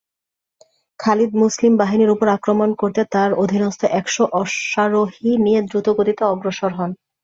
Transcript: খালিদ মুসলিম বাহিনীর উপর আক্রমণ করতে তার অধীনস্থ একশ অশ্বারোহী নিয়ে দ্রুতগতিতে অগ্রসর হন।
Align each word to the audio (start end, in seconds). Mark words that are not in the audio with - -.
খালিদ 0.99 1.31
মুসলিম 1.41 1.73
বাহিনীর 1.77 2.13
উপর 2.15 2.27
আক্রমণ 2.29 2.69
করতে 2.81 3.01
তার 3.13 3.29
অধীনস্থ 3.43 3.81
একশ 3.99 4.15
অশ্বারোহী 4.41 5.31
নিয়ে 5.45 5.59
দ্রুতগতিতে 5.69 6.23
অগ্রসর 6.25 6.71
হন। 6.77 6.91